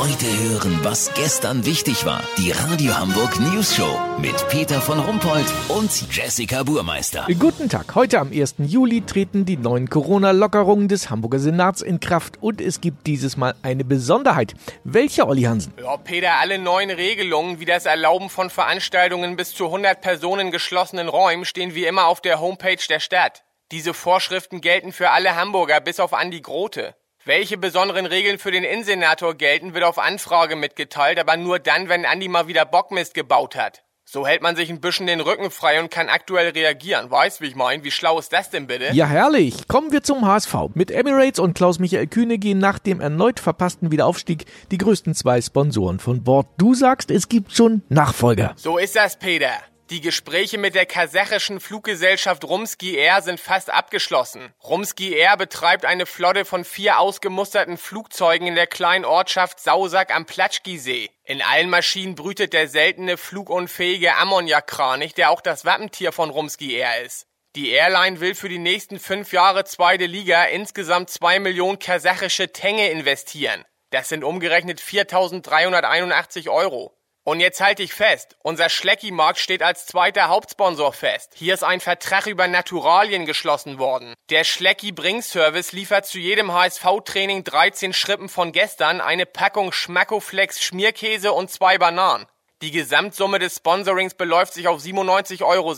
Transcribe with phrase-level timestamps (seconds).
[0.00, 2.22] Heute hören, was gestern wichtig war.
[2.38, 7.26] Die Radio Hamburg News Show mit Peter von Rumpold und Jessica Burmeister.
[7.38, 7.94] Guten Tag.
[7.94, 8.54] Heute am 1.
[8.60, 13.54] Juli treten die neuen Corona-Lockerungen des Hamburger Senats in Kraft und es gibt dieses Mal
[13.60, 14.54] eine Besonderheit.
[14.84, 15.74] Welche, Olli Hansen?
[15.78, 20.50] Ja, Peter, alle neuen Regelungen, wie das Erlauben von Veranstaltungen bis zu 100 Personen in
[20.50, 23.44] geschlossenen Räumen, stehen wie immer auf der Homepage der Stadt.
[23.70, 26.94] Diese Vorschriften gelten für alle Hamburger bis auf Andi Grote.
[27.26, 32.06] Welche besonderen Regeln für den Innensenator gelten, wird auf Anfrage mitgeteilt, aber nur dann, wenn
[32.06, 33.82] Andi mal wieder Bockmist gebaut hat.
[34.06, 37.10] So hält man sich ein bisschen den Rücken frei und kann aktuell reagieren.
[37.10, 37.84] Weißt, wie ich mein?
[37.84, 38.88] Wie schlau ist das denn bitte?
[38.94, 39.68] Ja, herrlich.
[39.68, 40.70] Kommen wir zum HSV.
[40.72, 46.00] Mit Emirates und Klaus-Michael Kühne gehen nach dem erneut verpassten Wiederaufstieg die größten zwei Sponsoren
[46.00, 46.46] von Bord.
[46.56, 48.54] Du sagst, es gibt schon Nachfolger.
[48.56, 49.52] So ist das, Peter.
[49.90, 54.54] Die Gespräche mit der kasachischen Fluggesellschaft Rumski Air sind fast abgeschlossen.
[54.62, 60.26] Rumski Air betreibt eine Flotte von vier ausgemusterten Flugzeugen in der kleinen Ortschaft Sausack am
[60.26, 61.10] Platschki-See.
[61.24, 67.02] In allen Maschinen brütet der seltene flugunfähige Ammoniakkranich, der auch das Wappentier von Rumski Air
[67.04, 67.26] ist.
[67.56, 72.90] Die Airline will für die nächsten fünf Jahre zweite Liga insgesamt zwei Millionen kasachische Tenge
[72.90, 73.64] investieren.
[73.90, 76.96] Das sind umgerechnet 4.381 Euro.
[77.22, 81.32] Und jetzt halte ich fest, unser Schlecki-Markt steht als zweiter Hauptsponsor fest.
[81.36, 84.14] Hier ist ein Vertrag über Naturalien geschlossen worden.
[84.30, 90.62] Der Schlecki Bring Service liefert zu jedem HSV-Training 13 Schrippen von gestern eine Packung Schmackoflex
[90.62, 92.26] Schmierkäse und zwei Bananen.
[92.62, 95.74] Die Gesamtsumme des Sponsorings beläuft sich auf 97,60 Euro.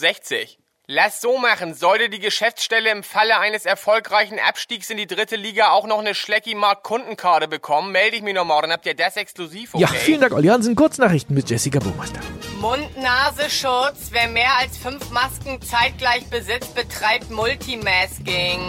[0.95, 1.73] Lass so machen.
[1.73, 6.15] Sollte die Geschäftsstelle im Falle eines erfolgreichen Abstiegs in die dritte Liga auch noch eine
[6.15, 9.85] Schlecki-Mark Kundenkarte bekommen, melde ich mich nochmal, dann habt ihr das exklusiv, okay?
[9.85, 10.75] Ja, vielen Dank, Olli Hansen.
[10.75, 12.21] Kurznachrichten mit Jessica Burmeister.
[12.61, 14.11] Mund-Nase-Schutz.
[14.11, 18.61] Wer mehr als fünf Masken zeitgleich besitzt, betreibt Multimasking.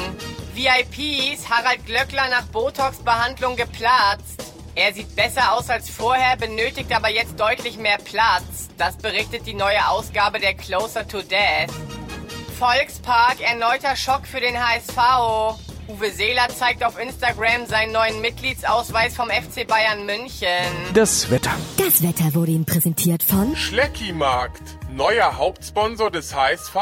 [0.54, 4.42] VIPs, Harald Glöckler nach Botox-Behandlung geplatzt.
[4.76, 8.70] Er sieht besser aus als vorher, benötigt aber jetzt deutlich mehr Platz.
[8.78, 11.93] Das berichtet die neue Ausgabe der Closer to Death.
[12.64, 15.60] Volkspark, erneuter Schock für den HSV.
[15.90, 20.48] Uwe Seeler zeigt auf Instagram seinen neuen Mitgliedsausweis vom FC Bayern München.
[20.94, 21.52] Das Wetter.
[21.78, 26.74] Das Wetter wurde Ihnen präsentiert von Schlecki-Markt, neuer Hauptsponsor des HSV.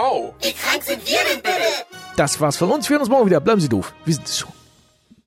[0.42, 1.58] Wie krank sind wir denn bitte?
[2.16, 2.88] Das war's von uns.
[2.88, 3.40] Wir hören uns morgen wieder.
[3.40, 3.92] Bleiben Sie doof.
[4.06, 4.61] Wir sind es schon.